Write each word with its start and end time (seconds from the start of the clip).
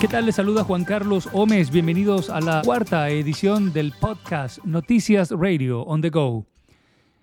¿Qué 0.00 0.06
tal? 0.06 0.26
Les 0.26 0.36
saluda 0.36 0.62
Juan 0.62 0.84
Carlos 0.84 1.28
Gómez. 1.32 1.72
Bienvenidos 1.72 2.30
a 2.30 2.40
la 2.40 2.62
cuarta 2.64 3.10
edición 3.10 3.72
del 3.72 3.92
podcast 3.98 4.64
Noticias 4.64 5.32
Radio 5.32 5.82
on 5.82 6.02
the 6.02 6.10
Go. 6.10 6.46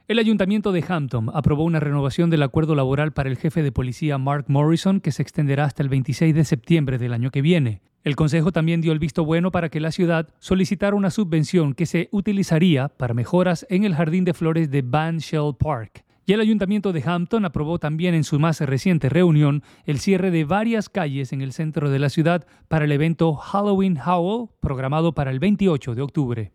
El 0.09 0.19
ayuntamiento 0.19 0.73
de 0.73 0.83
Hampton 0.85 1.31
aprobó 1.33 1.63
una 1.63 1.79
renovación 1.79 2.29
del 2.29 2.43
acuerdo 2.43 2.75
laboral 2.75 3.13
para 3.13 3.29
el 3.29 3.37
jefe 3.37 3.63
de 3.63 3.71
policía 3.71 4.17
Mark 4.17 4.45
Morrison 4.49 4.99
que 4.99 5.13
se 5.13 5.21
extenderá 5.21 5.63
hasta 5.63 5.83
el 5.83 5.89
26 5.89 6.35
de 6.35 6.43
septiembre 6.43 6.97
del 6.97 7.13
año 7.13 7.31
que 7.31 7.41
viene. 7.41 7.81
El 8.03 8.17
Consejo 8.17 8.51
también 8.51 8.81
dio 8.81 8.91
el 8.91 8.99
visto 8.99 9.23
bueno 9.23 9.51
para 9.51 9.69
que 9.69 9.79
la 9.79 9.93
ciudad 9.93 10.27
solicitara 10.39 10.97
una 10.97 11.11
subvención 11.11 11.75
que 11.75 11.85
se 11.85 12.09
utilizaría 12.11 12.89
para 12.89 13.13
mejoras 13.13 13.65
en 13.69 13.85
el 13.85 13.95
jardín 13.95 14.25
de 14.25 14.33
flores 14.33 14.69
de 14.69 14.81
Van 14.81 15.19
Shell 15.19 15.55
Park. 15.57 16.04
Y 16.27 16.33
el 16.33 16.41
Ayuntamiento 16.41 16.91
de 16.91 17.03
Hampton 17.05 17.45
aprobó 17.45 17.77
también 17.77 18.15
en 18.15 18.23
su 18.23 18.39
más 18.39 18.59
reciente 18.59 19.09
reunión 19.09 19.61
el 19.85 19.99
cierre 19.99 20.31
de 20.31 20.43
varias 20.43 20.89
calles 20.89 21.31
en 21.31 21.41
el 21.41 21.53
centro 21.53 21.91
de 21.91 21.99
la 21.99 22.09
ciudad 22.09 22.47
para 22.67 22.85
el 22.85 22.91
evento 22.91 23.35
Halloween 23.35 23.99
Howl, 24.03 24.49
programado 24.59 25.13
para 25.13 25.29
el 25.29 25.39
28 25.39 25.93
de 25.93 26.01
octubre. 26.01 26.51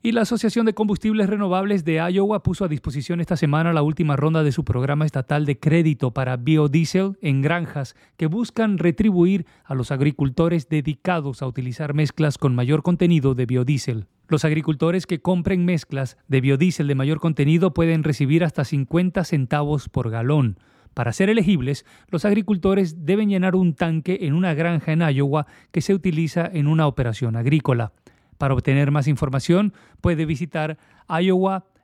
Y 0.00 0.12
la 0.12 0.20
Asociación 0.20 0.66
de 0.66 0.74
Combustibles 0.74 1.28
Renovables 1.28 1.84
de 1.84 1.94
Iowa 1.96 2.44
puso 2.44 2.64
a 2.64 2.68
disposición 2.68 3.20
esta 3.20 3.36
semana 3.36 3.72
la 3.72 3.82
última 3.82 4.14
ronda 4.14 4.44
de 4.44 4.52
su 4.52 4.64
programa 4.64 5.04
estatal 5.04 5.44
de 5.44 5.58
crédito 5.58 6.12
para 6.12 6.36
biodiesel 6.36 7.18
en 7.20 7.42
granjas 7.42 7.96
que 8.16 8.26
buscan 8.26 8.78
retribuir 8.78 9.46
a 9.64 9.74
los 9.74 9.90
agricultores 9.90 10.68
dedicados 10.68 11.42
a 11.42 11.48
utilizar 11.48 11.94
mezclas 11.94 12.38
con 12.38 12.54
mayor 12.54 12.84
contenido 12.84 13.34
de 13.34 13.46
biodiesel. 13.46 14.06
Los 14.28 14.44
agricultores 14.44 15.06
que 15.06 15.20
compren 15.22 15.64
mezclas 15.64 16.18
de 16.28 16.42
biodiesel 16.42 16.86
de 16.86 16.94
mayor 16.94 17.18
contenido 17.18 17.72
pueden 17.72 18.04
recibir 18.04 18.44
hasta 18.44 18.64
50 18.64 19.24
centavos 19.24 19.88
por 19.88 20.10
galón. 20.10 20.58
Para 20.92 21.14
ser 21.14 21.30
elegibles, 21.30 21.86
los 22.08 22.26
agricultores 22.26 23.06
deben 23.06 23.30
llenar 23.30 23.56
un 23.56 23.74
tanque 23.74 24.18
en 24.22 24.34
una 24.34 24.52
granja 24.52 24.92
en 24.92 25.00
Iowa 25.00 25.46
que 25.70 25.80
se 25.80 25.94
utiliza 25.94 26.46
en 26.52 26.66
una 26.66 26.86
operación 26.86 27.36
agrícola. 27.36 27.92
Para 28.36 28.52
obtener 28.52 28.90
más 28.90 29.08
información 29.08 29.72
puede 30.02 30.26
visitar 30.26 30.76
iowarfa.org. 31.08 31.78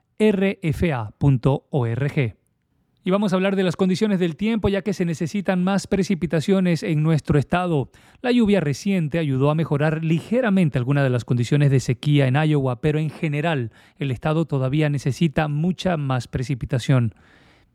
Y 3.07 3.11
vamos 3.11 3.31
a 3.31 3.35
hablar 3.35 3.55
de 3.55 3.61
las 3.61 3.75
condiciones 3.75 4.19
del 4.19 4.35
tiempo 4.35 4.67
ya 4.67 4.81
que 4.81 4.91
se 4.91 5.05
necesitan 5.05 5.63
más 5.63 5.85
precipitaciones 5.85 6.81
en 6.81 7.03
nuestro 7.03 7.37
estado. 7.37 7.91
La 8.23 8.31
lluvia 8.31 8.61
reciente 8.61 9.19
ayudó 9.19 9.51
a 9.51 9.55
mejorar 9.55 10.03
ligeramente 10.03 10.79
algunas 10.79 11.03
de 11.03 11.11
las 11.11 11.23
condiciones 11.23 11.69
de 11.69 11.79
sequía 11.79 12.25
en 12.25 12.35
Iowa, 12.35 12.81
pero 12.81 12.97
en 12.97 13.11
general 13.11 13.71
el 13.99 14.09
estado 14.09 14.45
todavía 14.45 14.89
necesita 14.89 15.47
mucha 15.47 15.97
más 15.97 16.27
precipitación. 16.27 17.13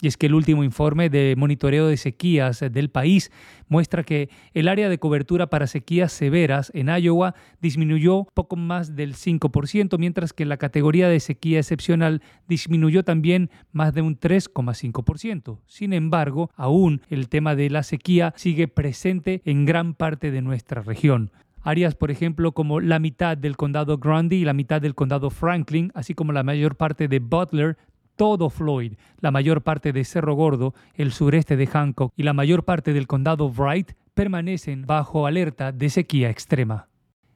Y 0.01 0.09
es 0.09 0.17
que 0.17 0.27
el 0.27 0.35
último 0.35 0.65
informe 0.65 1.11
de 1.11 1.35
monitoreo 1.37 1.87
de 1.87 1.97
sequías 1.97 2.61
del 2.61 2.91
país 2.91 3.31
muestra 3.69 4.03
que 4.03 4.31
el 4.55 4.69
área 4.69 4.89
de 4.89 4.99
cobertura 4.99 5.49
para 5.49 5.67
sequías 5.67 6.13
severas 6.13 6.71
en 6.75 6.89
Iowa 6.89 7.35
disminuyó 7.61 8.27
poco 8.35 8.57
más 8.57 8.97
del 8.97 9.15
5%, 9.15 9.99
mientras 9.99 10.33
que 10.33 10.47
la 10.47 10.57
categoría 10.57 11.09
de 11.09 11.21
sequía 11.21 11.59
excepcional 11.59 12.23
disminuyó 12.49 13.05
también 13.05 13.51
más 13.73 13.95
de 13.95 14.03
un 14.03 14.19
3,5%. 14.19 15.59
Sin 15.67 15.93
embargo, 15.93 16.51
aún 16.57 17.03
el 17.11 17.29
tema 17.29 17.55
de 17.55 17.71
la 17.71 17.83
sequía 17.83 18.33
sigue 18.37 18.69
presente 18.69 19.43
en 19.45 19.67
gran 19.67 19.95
parte 19.95 20.31
de 20.31 20.43
nuestra 20.43 20.83
región. 20.83 21.31
Áreas, 21.63 21.95
por 21.95 22.11
ejemplo, 22.11 22.53
como 22.53 22.81
la 22.81 22.99
mitad 22.99 23.37
del 23.37 23.57
condado 23.59 23.99
Grundy 23.99 24.37
y 24.37 24.45
la 24.45 24.55
mitad 24.55 24.81
del 24.81 24.95
condado 24.95 25.29
Franklin, 25.29 25.93
así 25.95 26.15
como 26.15 26.33
la 26.33 26.43
mayor 26.43 26.77
parte 26.77 27.07
de 27.07 27.19
Butler, 27.19 27.77
todo 28.17 28.51
Floyd, 28.51 28.95
la 29.21 29.31
mayor 29.31 29.63
parte 29.63 29.93
de 29.93 30.05
Cerro 30.05 30.35
Gordo, 30.35 30.75
el 30.95 31.13
sureste 31.13 31.57
de 31.57 31.67
Hancock 31.67 32.13
y 32.17 32.23
la 32.23 32.33
mayor 32.33 32.65
parte 32.65 32.93
del 32.93 33.07
condado 33.07 33.51
Wright 33.51 33.93
permanecen 34.15 34.87
bajo 34.87 35.27
alerta 35.27 35.73
de 35.73 35.89
sequía 35.89 36.31
extrema. 36.31 36.89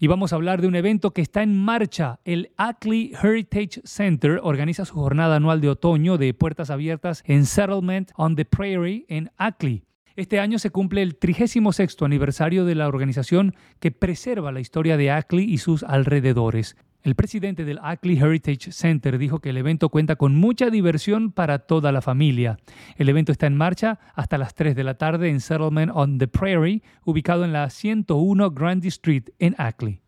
Y 0.00 0.06
vamos 0.06 0.32
a 0.32 0.36
hablar 0.36 0.60
de 0.60 0.68
un 0.68 0.76
evento 0.76 1.12
que 1.12 1.22
está 1.22 1.42
en 1.42 1.56
marcha. 1.56 2.20
El 2.24 2.52
Ackley 2.56 3.12
Heritage 3.20 3.80
Center 3.84 4.38
organiza 4.42 4.84
su 4.84 4.94
jornada 4.94 5.34
anual 5.36 5.60
de 5.60 5.70
otoño 5.70 6.18
de 6.18 6.34
puertas 6.34 6.70
abiertas 6.70 7.24
en 7.26 7.46
Settlement 7.46 8.12
on 8.16 8.36
the 8.36 8.44
Prairie 8.44 9.06
en 9.08 9.32
Ackley. 9.36 9.87
Este 10.18 10.40
año 10.40 10.58
se 10.58 10.70
cumple 10.70 11.02
el 11.02 11.14
36 11.14 11.62
aniversario 12.00 12.64
de 12.64 12.74
la 12.74 12.88
organización 12.88 13.54
que 13.78 13.92
preserva 13.92 14.50
la 14.50 14.58
historia 14.58 14.96
de 14.96 15.12
Ackley 15.12 15.44
y 15.44 15.58
sus 15.58 15.84
alrededores. 15.84 16.76
El 17.04 17.14
presidente 17.14 17.64
del 17.64 17.78
Ackley 17.80 18.18
Heritage 18.18 18.72
Center 18.72 19.16
dijo 19.16 19.38
que 19.38 19.50
el 19.50 19.58
evento 19.58 19.90
cuenta 19.90 20.16
con 20.16 20.34
mucha 20.34 20.70
diversión 20.70 21.30
para 21.30 21.60
toda 21.60 21.92
la 21.92 22.02
familia. 22.02 22.58
El 22.96 23.08
evento 23.08 23.30
está 23.30 23.46
en 23.46 23.56
marcha 23.56 24.00
hasta 24.16 24.38
las 24.38 24.56
3 24.56 24.74
de 24.74 24.82
la 24.82 24.94
tarde 24.94 25.30
en 25.30 25.38
Settlement 25.38 25.92
on 25.94 26.18
the 26.18 26.26
Prairie, 26.26 26.82
ubicado 27.04 27.44
en 27.44 27.52
la 27.52 27.70
101 27.70 28.50
Grundy 28.50 28.88
Street 28.88 29.30
en 29.38 29.54
Ackley. 29.56 30.00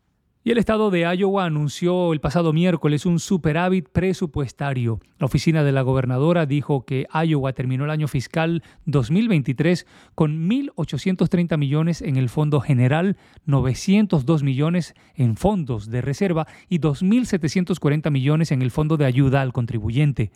Y 0.43 0.49
el 0.49 0.57
estado 0.57 0.89
de 0.89 1.01
Iowa 1.01 1.45
anunció 1.45 2.13
el 2.13 2.19
pasado 2.19 2.51
miércoles 2.51 3.05
un 3.05 3.19
superávit 3.19 3.87
presupuestario. 3.89 4.99
La 5.19 5.27
oficina 5.27 5.63
de 5.63 5.71
la 5.71 5.83
gobernadora 5.83 6.47
dijo 6.47 6.83
que 6.83 7.05
Iowa 7.13 7.53
terminó 7.53 7.83
el 7.85 7.91
año 7.91 8.07
fiscal 8.07 8.63
2023 8.85 9.85
con 10.15 10.49
1.830 10.49 11.59
millones 11.59 12.01
en 12.01 12.17
el 12.17 12.27
fondo 12.27 12.59
general, 12.59 13.17
902 13.45 14.41
millones 14.41 14.95
en 15.13 15.37
fondos 15.37 15.91
de 15.91 16.01
reserva 16.01 16.47
y 16.67 16.79
2.740 16.79 18.09
millones 18.09 18.51
en 18.51 18.63
el 18.63 18.71
fondo 18.71 18.97
de 18.97 19.05
ayuda 19.05 19.41
al 19.41 19.53
contribuyente. 19.53 20.31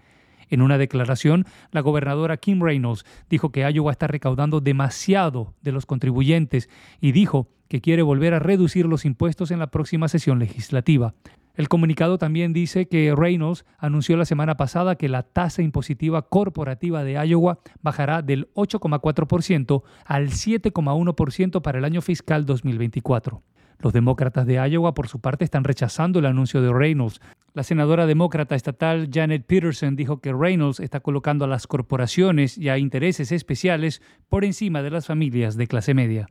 En 0.52 0.62
una 0.62 0.78
declaración, 0.78 1.46
la 1.72 1.82
gobernadora 1.82 2.38
Kim 2.38 2.62
Reynolds 2.62 3.06
dijo 3.28 3.52
que 3.52 3.68
Iowa 3.68 3.92
está 3.92 4.06
recaudando 4.06 4.62
demasiado 4.62 5.56
de 5.64 5.72
los 5.72 5.88
contribuyentes 5.88 6.70
y 7.02 7.12
dijo 7.12 7.48
que 7.68 7.82
quiere 7.82 8.02
volver 8.02 8.34
a 8.34 8.40
reducir 8.40 8.86
los 8.86 9.06
impuestos 9.06 9.52
en 9.52 9.60
la 9.60 9.68
próxima 9.68 10.08
sesión 10.08 10.40
legislativa. 10.40 11.14
El 11.56 11.70
comunicado 11.70 12.18
también 12.18 12.52
dice 12.52 12.88
que 12.88 13.14
Reynolds 13.16 13.66
anunció 13.78 14.18
la 14.18 14.26
semana 14.26 14.58
pasada 14.58 14.96
que 14.96 15.08
la 15.08 15.24
tasa 15.24 15.62
impositiva 15.62 16.24
corporativa 16.24 17.04
de 17.04 17.14
Iowa 17.14 17.60
bajará 17.82 18.22
del 18.22 18.54
8,4% 18.56 19.84
al 20.04 20.30
7,1% 20.30 21.62
para 21.62 21.80
el 21.80 21.86
año 21.86 22.02
fiscal 22.02 22.46
2024. 22.46 23.42
Los 23.80 23.94
demócratas 23.94 24.46
de 24.46 24.56
Iowa, 24.56 24.94
por 24.94 25.08
su 25.08 25.20
parte, 25.20 25.46
están 25.46 25.64
rechazando 25.64 26.20
el 26.20 26.26
anuncio 26.26 26.62
de 26.62 26.74
Reynolds. 26.74 27.22
La 27.54 27.64
senadora 27.64 28.06
demócrata 28.06 28.56
estatal 28.56 29.10
Janet 29.12 29.46
Peterson 29.46 29.96
dijo 29.96 30.20
que 30.20 30.34
Reynolds 30.34 30.80
está 30.80 31.00
colocando 31.00 31.46
a 31.46 31.48
las 31.48 31.68
corporaciones 31.68 32.58
y 32.58 32.70
a 32.70 32.78
intereses 32.78 33.32
especiales 33.32 34.02
por 34.28 34.44
encima 34.44 34.82
de 34.82 34.92
las 34.92 35.06
familias 35.06 35.56
de 35.56 35.68
clase 35.68 35.94
media. 35.94 36.28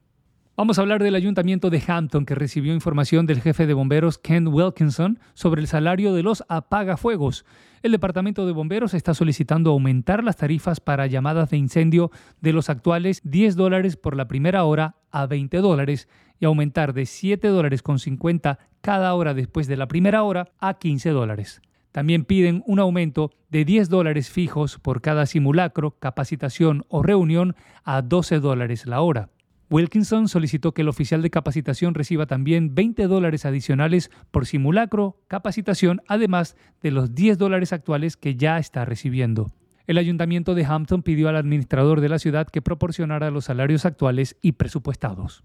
Vamos 0.56 0.78
a 0.78 0.82
hablar 0.82 1.02
del 1.02 1.16
ayuntamiento 1.16 1.68
de 1.68 1.82
Hampton 1.84 2.24
que 2.24 2.36
recibió 2.36 2.72
información 2.74 3.26
del 3.26 3.40
jefe 3.40 3.66
de 3.66 3.74
bomberos 3.74 4.18
Ken 4.18 4.46
Wilkinson 4.46 5.18
sobre 5.34 5.60
el 5.60 5.66
salario 5.66 6.14
de 6.14 6.22
los 6.22 6.44
apagafuegos. 6.48 7.44
El 7.82 7.90
departamento 7.90 8.46
de 8.46 8.52
bomberos 8.52 8.94
está 8.94 9.14
solicitando 9.14 9.70
aumentar 9.70 10.22
las 10.22 10.36
tarifas 10.36 10.78
para 10.78 11.08
llamadas 11.08 11.50
de 11.50 11.56
incendio 11.56 12.12
de 12.40 12.52
los 12.52 12.70
actuales 12.70 13.20
10 13.24 13.56
dólares 13.56 13.96
por 13.96 14.14
la 14.14 14.28
primera 14.28 14.62
hora 14.62 14.94
a 15.10 15.26
20 15.26 15.56
dólares 15.56 16.08
y 16.38 16.44
aumentar 16.44 16.92
de 16.92 17.06
7 17.06 17.48
dólares 17.48 17.82
con 17.82 17.98
50 17.98 18.60
cada 18.80 19.12
hora 19.14 19.34
después 19.34 19.66
de 19.66 19.76
la 19.76 19.88
primera 19.88 20.22
hora 20.22 20.52
a 20.60 20.74
15 20.74 21.10
dólares. 21.10 21.62
También 21.90 22.24
piden 22.24 22.62
un 22.64 22.78
aumento 22.78 23.32
de 23.50 23.64
10 23.64 23.88
dólares 23.88 24.30
fijos 24.30 24.78
por 24.78 25.00
cada 25.00 25.26
simulacro, 25.26 25.98
capacitación 25.98 26.84
o 26.88 27.02
reunión 27.02 27.56
a 27.82 28.02
12 28.02 28.38
dólares 28.38 28.86
la 28.86 29.00
hora. 29.00 29.30
Wilkinson 29.74 30.28
solicitó 30.28 30.72
que 30.72 30.82
el 30.82 30.88
oficial 30.88 31.20
de 31.20 31.30
capacitación 31.30 31.94
reciba 31.94 32.26
también 32.26 32.76
20 32.76 33.08
dólares 33.08 33.44
adicionales 33.44 34.08
por 34.30 34.46
simulacro, 34.46 35.18
capacitación, 35.26 36.00
además 36.06 36.56
de 36.80 36.92
los 36.92 37.12
10 37.16 37.38
dólares 37.38 37.72
actuales 37.72 38.16
que 38.16 38.36
ya 38.36 38.58
está 38.58 38.84
recibiendo. 38.84 39.50
El 39.88 39.98
ayuntamiento 39.98 40.54
de 40.54 40.64
Hampton 40.64 41.02
pidió 41.02 41.28
al 41.28 41.34
administrador 41.34 42.00
de 42.00 42.08
la 42.08 42.20
ciudad 42.20 42.46
que 42.46 42.62
proporcionara 42.62 43.32
los 43.32 43.46
salarios 43.46 43.84
actuales 43.84 44.36
y 44.40 44.52
presupuestados. 44.52 45.42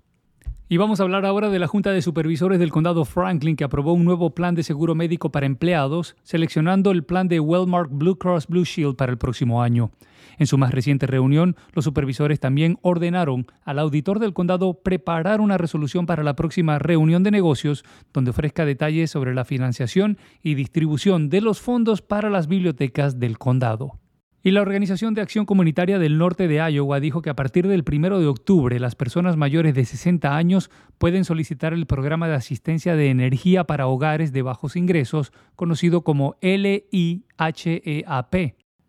Y 0.71 0.77
vamos 0.77 1.00
a 1.00 1.03
hablar 1.03 1.25
ahora 1.25 1.50
de 1.50 1.57
la 1.57 1.65
Junta 1.65 1.89
de 1.91 2.03
Supervisores 2.03 2.59
del 2.59 2.69
Condado 2.69 3.03
Franklin 3.03 3.56
que 3.56 3.63
aprobó 3.63 3.94
un 3.94 4.06
nuevo 4.06 4.36
plan 4.36 4.53
de 4.53 4.62
seguro 4.62 4.94
médico 4.94 5.31
para 5.31 5.47
empleados, 5.47 6.15
seleccionando 6.21 6.91
el 6.91 7.03
plan 7.03 7.27
de 7.27 7.39
Wellmark 7.39 7.89
Blue 7.91 8.19
Cross 8.19 8.45
Blue 8.45 8.65
Shield 8.65 8.95
para 8.95 9.12
el 9.12 9.18
próximo 9.18 9.63
año. 9.63 9.89
En 10.38 10.45
su 10.45 10.59
más 10.59 10.71
reciente 10.71 11.07
reunión, 11.07 11.56
los 11.74 11.86
supervisores 11.86 12.39
también 12.39 12.77
ordenaron 12.83 13.47
al 13.65 13.80
auditor 13.80 14.19
del 14.19 14.33
condado 14.33 14.75
preparar 14.75 15.41
una 15.41 15.57
resolución 15.57 16.06
para 16.06 16.24
la 16.24 16.36
próxima 16.36 16.77
reunión 16.77 17.24
de 17.24 17.31
negocios 17.31 17.83
donde 18.13 18.30
ofrezca 18.30 18.63
detalles 18.63 19.09
sobre 19.09 19.33
la 19.33 19.45
financiación 19.45 20.19
y 20.44 20.53
distribución 20.53 21.30
de 21.30 21.41
los 21.41 21.59
fondos 21.59 22.03
para 22.03 22.30
las 22.30 22.47
bibliotecas 22.47 23.19
del 23.19 23.39
condado. 23.39 23.97
Y 24.41 24.51
la 24.51 24.62
Organización 24.62 25.13
de 25.13 25.21
Acción 25.21 25.45
Comunitaria 25.45 26.00
del 26.00 26.18
Norte 26.18 26.47
de 26.47 26.65
Iowa 26.71 27.01
dijo 27.01 27.21
que 27.21 27.30
a 27.30 27.36
partir 27.36 27.68
del 27.68 27.83
1 27.86 28.19
de 28.19 28.27
octubre 28.27 28.80
las 28.80 28.95
personas 28.95 29.36
mayores 29.36 29.75
de 29.75 29.83
60 29.83 30.33
años 30.33 30.71
pueden 30.97 31.25
solicitar 31.25 31.74
el 31.74 31.86
programa 31.86 32.30
de 32.30 32.36
asistencia 32.36 32.95
de 32.95 33.09
energía 33.09 33.65
para 33.65 33.88
hogares 33.88 34.31
de 34.31 34.41
bajos 34.41 34.77
ingresos, 34.77 35.33
conocido 35.57 36.06
como 36.06 36.38
LIHEAP. 36.39 37.21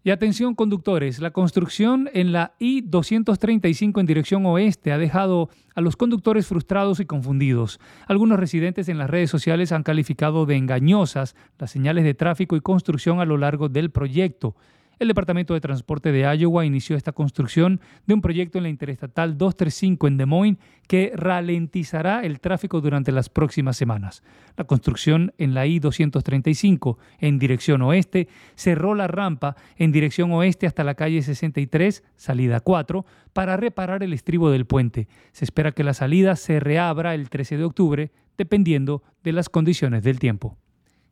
Y 0.01 0.11
atención 0.11 0.55
conductores, 0.55 1.19
la 1.19 1.31
construcción 1.31 2.09
en 2.13 2.31
la 2.31 2.53
I-235 2.59 3.99
en 3.99 4.05
dirección 4.05 4.45
oeste 4.45 4.93
ha 4.93 4.97
dejado 4.97 5.49
a 5.75 5.81
los 5.81 5.97
conductores 5.97 6.47
frustrados 6.47 7.01
y 7.01 7.05
confundidos. 7.05 7.81
Algunos 8.07 8.39
residentes 8.39 8.87
en 8.87 8.97
las 8.97 9.09
redes 9.09 9.29
sociales 9.29 9.73
han 9.73 9.83
calificado 9.83 10.45
de 10.45 10.55
engañosas 10.55 11.35
las 11.57 11.71
señales 11.71 12.05
de 12.05 12.13
tráfico 12.13 12.55
y 12.55 12.61
construcción 12.61 13.19
a 13.19 13.25
lo 13.25 13.37
largo 13.37 13.67
del 13.67 13.91
proyecto. 13.91 14.55
El 14.99 15.07
Departamento 15.07 15.53
de 15.53 15.61
Transporte 15.61 16.11
de 16.11 16.23
Iowa 16.37 16.65
inició 16.65 16.97
esta 16.97 17.13
construcción 17.13 17.79
de 18.05 18.13
un 18.13 18.19
proyecto 18.19 18.57
en 18.57 18.63
la 18.63 18.69
Interestatal 18.69 19.37
235 19.37 20.07
en 20.07 20.17
Des 20.17 20.27
Moines 20.27 20.59
que 20.89 21.13
ralentizará 21.15 22.25
el 22.25 22.41
tráfico 22.41 22.81
durante 22.81 23.13
las 23.13 23.29
próximas 23.29 23.77
semanas. 23.77 24.23
La 24.57 24.65
construcción 24.65 25.33
en 25.37 25.53
la 25.53 25.65
I-235 25.65 26.97
en 27.19 27.39
dirección 27.39 27.81
oeste 27.83 28.27
cerró 28.55 28.93
la 28.93 29.07
rampa 29.07 29.55
en 29.77 29.93
dirección 29.93 30.33
oeste 30.33 30.67
hasta 30.67 30.83
la 30.83 30.95
calle 30.95 31.21
63, 31.21 32.03
salida 32.17 32.59
4, 32.59 33.05
para 33.31 33.55
reparar 33.55 34.03
el 34.03 34.11
estribo 34.11 34.51
del 34.51 34.65
puente. 34.65 35.07
Se 35.31 35.45
espera 35.45 35.71
que 35.71 35.85
la 35.85 35.93
salida 35.93 36.35
se 36.35 36.59
reabra 36.59 37.15
el 37.15 37.29
13 37.29 37.55
de 37.55 37.63
octubre, 37.63 38.11
dependiendo 38.37 39.01
de 39.23 39.31
las 39.31 39.47
condiciones 39.47 40.03
del 40.03 40.19
tiempo. 40.19 40.57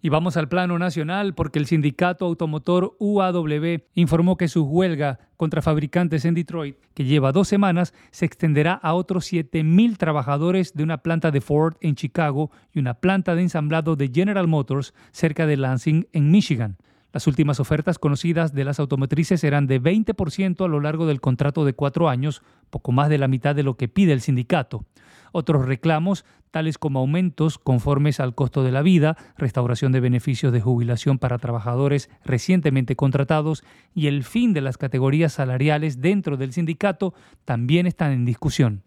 Y 0.08 0.10
vamos 0.10 0.38
al 0.38 0.48
plano 0.48 0.80
nacional 0.80 1.34
porque 1.34 1.60
el 1.60 1.66
sindicato 1.66 2.24
automotor 2.24 2.96
UAW 2.98 3.82
informó 3.94 4.38
que 4.38 4.48
su 4.48 4.64
huelga 4.64 5.20
contra 5.36 5.62
fabricantes 5.62 6.24
en 6.24 6.34
Detroit, 6.34 6.78
que 6.94 7.04
lleva 7.04 7.34
dos 7.34 7.50
semanas, 7.50 7.94
se 8.12 8.24
extenderá 8.24 8.72
a 8.72 8.94
otros 8.94 9.30
7.000 9.34 9.98
trabajadores 9.98 10.74
de 10.74 10.84
una 10.84 11.00
planta 11.00 11.30
de 11.30 11.42
Ford 11.42 11.76
en 11.82 11.96
Chicago 11.96 12.52
y 12.74 12.80
una 12.80 12.94
planta 12.94 13.36
de 13.36 13.42
ensamblado 13.42 13.98
de 13.98 14.08
General 14.08 14.48
Motors 14.48 14.94
cerca 15.12 15.46
de 15.46 15.58
Lansing, 15.58 16.08
en 16.14 16.32
Michigan. 16.32 16.78
Las 17.12 17.28
últimas 17.28 17.60
ofertas 17.60 18.00
conocidas 18.00 18.54
de 18.54 18.64
las 18.64 18.80
automotrices 18.80 19.44
eran 19.44 19.68
de 19.68 19.82
20% 19.82 20.64
a 20.64 20.70
lo 20.70 20.80
largo 20.80 21.06
del 21.06 21.20
contrato 21.20 21.66
de 21.66 21.74
cuatro 21.74 22.08
años, 22.08 22.44
poco 22.70 22.94
más 22.94 23.10
de 23.10 23.18
la 23.18 23.28
mitad 23.28 23.56
de 23.56 23.64
lo 23.64 23.76
que 23.76 23.90
pide 23.90 24.14
el 24.14 24.22
sindicato. 24.22 24.86
Otros 25.32 25.66
reclamos, 25.66 26.26
tales 26.52 26.78
como 26.78 27.00
aumentos 27.00 27.58
conformes 27.58 28.20
al 28.20 28.36
costo 28.36 28.64
de 28.64 28.72
la 28.72 28.82
vida, 28.82 29.18
restauración 29.38 29.92
de 29.92 30.00
beneficios 30.00 30.54
de 30.54 30.62
jubilación 30.62 31.20
para 31.20 31.38
trabajadores 31.38 32.10
recientemente 32.24 32.96
contratados 32.96 33.64
y 33.94 34.08
el 34.08 34.24
fin 34.24 34.54
de 34.54 34.62
las 34.62 34.78
categorías 34.78 35.34
salariales 35.34 36.02
dentro 36.02 36.38
del 36.38 36.54
sindicato, 36.54 37.14
también 37.46 37.88
están 37.88 38.12
en 38.12 38.26
discusión. 38.26 38.84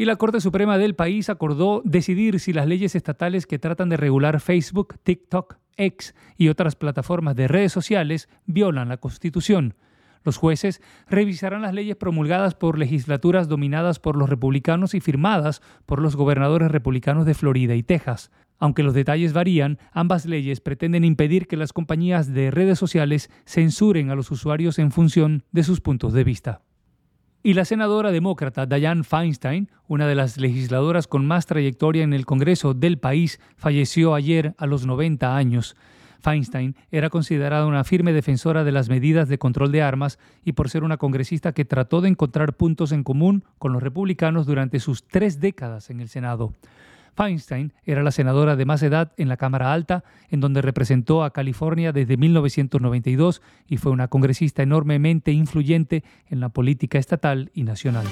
Y 0.00 0.04
la 0.04 0.16
Corte 0.16 0.40
Suprema 0.40 0.78
del 0.78 0.94
país 0.94 1.28
acordó 1.28 1.82
decidir 1.84 2.38
si 2.38 2.52
las 2.52 2.68
leyes 2.68 2.94
estatales 2.94 3.46
que 3.46 3.58
tratan 3.58 3.88
de 3.88 3.96
regular 3.96 4.40
Facebook, 4.40 4.94
TikTok, 5.02 5.56
X 5.76 6.14
y 6.36 6.48
otras 6.48 6.76
plataformas 6.76 7.34
de 7.34 7.48
redes 7.48 7.72
sociales 7.72 8.28
violan 8.46 8.88
la 8.88 8.98
Constitución. 8.98 9.74
Los 10.24 10.36
jueces 10.36 10.80
revisarán 11.08 11.62
las 11.62 11.74
leyes 11.74 11.96
promulgadas 11.96 12.54
por 12.54 12.78
legislaturas 12.78 13.48
dominadas 13.48 13.98
por 13.98 14.16
los 14.16 14.28
republicanos 14.28 14.94
y 14.94 15.00
firmadas 15.00 15.62
por 15.86 16.00
los 16.00 16.16
gobernadores 16.16 16.70
republicanos 16.70 17.26
de 17.26 17.34
Florida 17.34 17.74
y 17.74 17.82
Texas. 17.82 18.30
Aunque 18.58 18.82
los 18.82 18.94
detalles 18.94 19.32
varían, 19.32 19.78
ambas 19.92 20.26
leyes 20.26 20.60
pretenden 20.60 21.04
impedir 21.04 21.46
que 21.46 21.56
las 21.56 21.72
compañías 21.72 22.32
de 22.32 22.50
redes 22.50 22.78
sociales 22.78 23.30
censuren 23.46 24.10
a 24.10 24.16
los 24.16 24.30
usuarios 24.30 24.78
en 24.78 24.90
función 24.90 25.44
de 25.52 25.62
sus 25.62 25.80
puntos 25.80 26.12
de 26.12 26.24
vista. 26.24 26.62
Y 27.42 27.54
la 27.54 27.64
senadora 27.64 28.10
demócrata 28.10 28.66
Dianne 28.66 29.04
Feinstein, 29.04 29.70
una 29.86 30.08
de 30.08 30.16
las 30.16 30.38
legisladoras 30.38 31.06
con 31.06 31.24
más 31.24 31.46
trayectoria 31.46 32.02
en 32.02 32.12
el 32.12 32.26
Congreso 32.26 32.74
del 32.74 32.98
país, 32.98 33.40
falleció 33.56 34.14
ayer 34.14 34.54
a 34.58 34.66
los 34.66 34.86
90 34.86 35.36
años. 35.36 35.76
Feinstein 36.20 36.74
era 36.90 37.10
considerada 37.10 37.66
una 37.66 37.84
firme 37.84 38.12
defensora 38.12 38.64
de 38.64 38.72
las 38.72 38.88
medidas 38.88 39.28
de 39.28 39.38
control 39.38 39.72
de 39.72 39.82
armas 39.82 40.18
y 40.44 40.52
por 40.52 40.68
ser 40.68 40.84
una 40.84 40.96
congresista 40.96 41.52
que 41.52 41.64
trató 41.64 42.00
de 42.00 42.08
encontrar 42.08 42.54
puntos 42.54 42.92
en 42.92 43.04
común 43.04 43.44
con 43.58 43.72
los 43.72 43.82
republicanos 43.82 44.46
durante 44.46 44.80
sus 44.80 45.06
tres 45.06 45.40
décadas 45.40 45.90
en 45.90 46.00
el 46.00 46.08
Senado. 46.08 46.52
Feinstein 47.18 47.72
era 47.84 48.04
la 48.04 48.12
senadora 48.12 48.54
de 48.54 48.64
más 48.64 48.80
edad 48.82 49.12
en 49.16 49.28
la 49.28 49.36
Cámara 49.36 49.72
Alta, 49.72 50.04
en 50.30 50.38
donde 50.40 50.62
representó 50.62 51.24
a 51.24 51.32
California 51.32 51.92
desde 51.92 52.16
1992 52.16 53.42
y 53.66 53.78
fue 53.78 53.90
una 53.90 54.06
congresista 54.06 54.62
enormemente 54.62 55.32
influyente 55.32 56.04
en 56.28 56.38
la 56.38 56.48
política 56.48 56.98
estatal 56.98 57.50
y 57.54 57.64
nacional. 57.64 58.06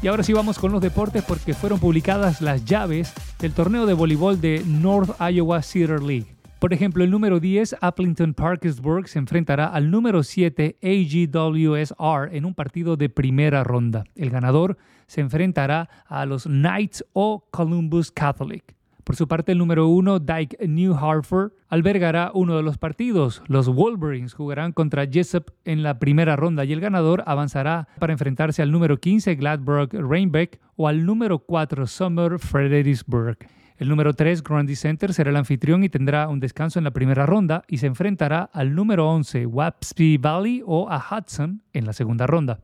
Y 0.04 0.08
ahora 0.08 0.22
sí 0.22 0.34
vamos 0.34 0.60
con 0.60 0.72
los 0.72 0.82
deportes 0.82 1.24
porque 1.24 1.56
fueron 1.56 1.80
publicadas 1.80 2.42
las 2.42 2.64
llaves 2.64 3.12
del 3.40 3.54
torneo 3.54 3.88
de 3.88 3.96
voleibol 3.96 4.40
de 4.40 4.62
North 4.68 5.20
Iowa 5.20 5.64
Cedar 5.64 6.04
League. 6.04 6.35
Por 6.66 6.74
ejemplo, 6.74 7.04
el 7.04 7.12
número 7.12 7.40
10, 7.40 7.76
Appleton 7.80 8.34
Parkersburg, 8.34 9.08
se 9.08 9.20
enfrentará 9.20 9.68
al 9.68 9.92
número 9.92 10.24
7, 10.24 10.78
AGWSR, 10.82 12.36
en 12.36 12.44
un 12.44 12.56
partido 12.56 12.98
de 12.98 13.08
primera 13.08 13.64
ronda. 13.64 14.04
El 14.16 14.32
ganador 14.32 14.76
se 15.06 15.22
enfrentará 15.22 15.88
a 16.08 16.26
los 16.26 16.46
Knights 16.46 17.06
o 17.14 17.46
Columbus 17.52 18.10
Catholic. 18.10 18.76
Por 19.04 19.16
su 19.16 19.28
parte, 19.28 19.52
el 19.52 19.60
número 19.60 19.88
1, 19.90 20.22
Dyke 20.22 20.68
New 20.68 20.96
Hartford, 20.96 21.52
albergará 21.68 22.32
uno 22.34 22.58
de 22.58 22.64
los 22.64 22.80
partidos. 22.80 23.44
Los 23.46 23.70
Wolverines 23.70 24.34
jugarán 24.34 24.72
contra 24.72 25.06
Jessup 25.06 25.52
en 25.66 25.84
la 25.84 26.00
primera 26.00 26.36
ronda 26.36 26.66
y 26.66 26.74
el 26.74 26.82
ganador 26.82 27.22
avanzará 27.28 27.88
para 28.00 28.14
enfrentarse 28.14 28.64
al 28.64 28.72
número 28.72 29.00
15, 29.00 29.36
Gladbrook 29.36 29.94
Reinbeck, 29.94 30.60
o 30.78 30.88
al 30.88 31.06
número 31.06 31.38
4, 31.38 31.86
Summer 31.86 32.40
Fredericksburg. 32.40 33.38
El 33.77 33.89
número 33.89 34.13
3, 34.13 34.41
Grundy 34.41 34.75
Center, 34.77 35.13
será 35.13 35.32
el 35.32 35.36
anfitrión 35.36 35.84
y 35.84 35.89
tendrá 35.89 36.29
un 36.29 36.39
descanso 36.39 36.79
en 36.79 36.86
la 36.86 36.91
primera 36.91 37.25
ronda 37.25 37.65
y 37.67 37.79
se 37.79 37.88
enfrentará 37.88 38.50
al 38.53 38.74
número 38.74 39.10
11, 39.10 39.46
Wapsie 39.48 40.17
Valley 40.17 40.63
o 40.65 40.89
a 40.89 40.98
Hudson 40.98 41.62
en 41.74 41.86
la 41.86 41.91
segunda 41.91 42.25
ronda. 42.25 42.62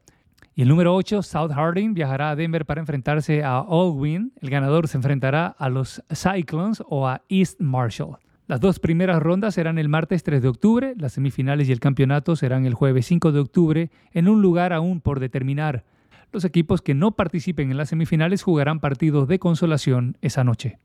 Y 0.56 0.62
el 0.62 0.70
número 0.70 0.96
8, 0.96 1.22
South 1.22 1.52
Harding, 1.52 1.94
viajará 1.94 2.30
a 2.30 2.36
Denver 2.38 2.66
para 2.66 2.80
enfrentarse 2.80 3.44
a 3.44 3.58
Aldwin. 3.58 4.32
El 4.40 4.50
ganador 4.50 4.88
se 4.88 4.96
enfrentará 4.96 5.48
a 5.48 5.68
los 5.68 6.02
Cyclones 6.14 6.82
o 6.88 7.06
a 7.10 7.22
East 7.28 7.60
Marshall. 7.60 8.18
Las 8.48 8.62
dos 8.62 8.80
primeras 8.80 9.22
rondas 9.22 9.56
serán 9.56 9.80
el 9.80 9.90
martes 9.90 10.24
3 10.24 10.42
de 10.42 10.48
octubre, 10.48 10.94
las 10.98 11.14
semifinales 11.14 11.68
y 11.68 11.74
el 11.74 11.82
campeonato 11.82 12.38
serán 12.38 12.66
el 12.66 12.74
jueves 12.74 13.06
5 13.08 13.34
de 13.34 13.40
octubre 13.40 13.92
en 14.14 14.30
un 14.30 14.42
lugar 14.42 14.72
aún 14.72 15.02
por 15.02 15.20
determinar. 15.20 15.84
Los 16.32 16.46
equipos 16.46 16.82
que 16.82 16.94
no 16.94 17.12
participen 17.12 17.70
en 17.70 17.78
las 17.78 17.90
semifinales 17.90 18.44
jugarán 18.44 18.80
partidos 18.80 19.28
de 19.28 19.40
consolación 19.40 20.18
esa 20.22 20.46
noche. 20.46 20.80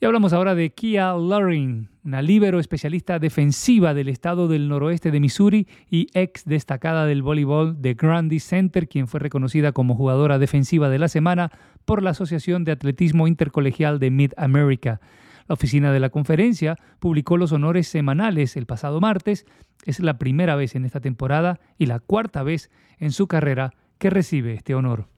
Y 0.00 0.06
hablamos 0.06 0.32
ahora 0.32 0.54
de 0.54 0.70
Kia 0.70 1.12
Luring, 1.14 1.88
una 2.04 2.22
líbero 2.22 2.60
especialista 2.60 3.18
defensiva 3.18 3.94
del 3.94 4.08
estado 4.08 4.46
del 4.46 4.68
noroeste 4.68 5.10
de 5.10 5.18
Missouri 5.18 5.66
y 5.90 6.06
ex 6.14 6.44
destacada 6.44 7.04
del 7.04 7.20
voleibol 7.20 7.82
de 7.82 7.94
Grundy 7.94 8.38
Center, 8.38 8.88
quien 8.88 9.08
fue 9.08 9.18
reconocida 9.18 9.72
como 9.72 9.96
jugadora 9.96 10.38
defensiva 10.38 10.88
de 10.88 11.00
la 11.00 11.08
semana 11.08 11.50
por 11.84 12.04
la 12.04 12.10
Asociación 12.10 12.62
de 12.62 12.70
Atletismo 12.70 13.26
Intercolegial 13.26 13.98
de 13.98 14.12
Mid 14.12 14.34
America. 14.36 15.00
La 15.48 15.54
oficina 15.54 15.90
de 15.90 15.98
la 15.98 16.10
conferencia 16.10 16.76
publicó 17.00 17.36
los 17.36 17.50
honores 17.50 17.88
semanales 17.88 18.56
el 18.56 18.66
pasado 18.66 19.00
martes. 19.00 19.46
Es 19.84 19.98
la 19.98 20.16
primera 20.16 20.54
vez 20.54 20.76
en 20.76 20.84
esta 20.84 21.00
temporada 21.00 21.58
y 21.76 21.86
la 21.86 21.98
cuarta 21.98 22.44
vez 22.44 22.70
en 23.00 23.10
su 23.10 23.26
carrera 23.26 23.72
que 23.98 24.10
recibe 24.10 24.54
este 24.54 24.76
honor 24.76 25.08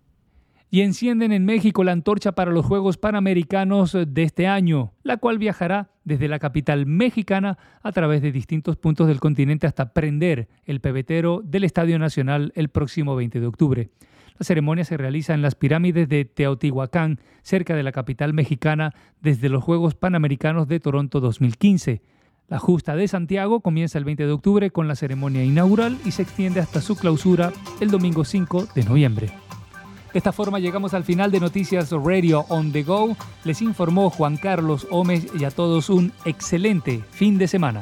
y 0.70 0.82
encienden 0.82 1.32
en 1.32 1.44
México 1.44 1.82
la 1.82 1.92
antorcha 1.92 2.32
para 2.32 2.52
los 2.52 2.64
Juegos 2.64 2.96
Panamericanos 2.96 3.96
de 4.06 4.22
este 4.22 4.46
año, 4.46 4.92
la 5.02 5.16
cual 5.16 5.38
viajará 5.38 5.90
desde 6.04 6.28
la 6.28 6.38
capital 6.38 6.86
mexicana 6.86 7.58
a 7.82 7.92
través 7.92 8.22
de 8.22 8.32
distintos 8.32 8.76
puntos 8.76 9.08
del 9.08 9.20
continente 9.20 9.66
hasta 9.66 9.92
prender 9.92 10.48
el 10.64 10.80
pebetero 10.80 11.42
del 11.44 11.64
Estadio 11.64 11.98
Nacional 11.98 12.52
el 12.54 12.68
próximo 12.68 13.16
20 13.16 13.40
de 13.40 13.46
octubre. 13.46 13.90
La 14.38 14.44
ceremonia 14.44 14.84
se 14.84 14.96
realiza 14.96 15.34
en 15.34 15.42
las 15.42 15.54
pirámides 15.54 16.08
de 16.08 16.24
Teotihuacán, 16.24 17.20
cerca 17.42 17.74
de 17.74 17.82
la 17.82 17.92
capital 17.92 18.32
mexicana, 18.32 18.94
desde 19.20 19.50
los 19.50 19.62
Juegos 19.62 19.94
Panamericanos 19.94 20.66
de 20.66 20.80
Toronto 20.80 21.20
2015. 21.20 22.00
La 22.48 22.58
justa 22.58 22.96
de 22.96 23.06
Santiago 23.06 23.60
comienza 23.60 23.98
el 23.98 24.04
20 24.04 24.24
de 24.24 24.32
octubre 24.32 24.70
con 24.70 24.88
la 24.88 24.96
ceremonia 24.96 25.44
inaugural 25.44 25.98
y 26.04 26.12
se 26.12 26.22
extiende 26.22 26.60
hasta 26.60 26.80
su 26.80 26.96
clausura 26.96 27.52
el 27.80 27.90
domingo 27.90 28.24
5 28.24 28.68
de 28.74 28.84
noviembre. 28.84 29.30
De 30.12 30.18
esta 30.18 30.32
forma 30.32 30.58
llegamos 30.58 30.92
al 30.92 31.04
final 31.04 31.30
de 31.30 31.38
Noticias 31.38 31.90
Radio 31.92 32.44
on 32.48 32.72
the 32.72 32.82
Go. 32.82 33.16
Les 33.44 33.62
informó 33.62 34.10
Juan 34.10 34.36
Carlos 34.36 34.86
Gómez 34.90 35.26
y 35.38 35.44
a 35.44 35.50
todos 35.50 35.88
un 35.88 36.12
excelente 36.24 37.04
fin 37.12 37.38
de 37.38 37.46
semana. 37.46 37.80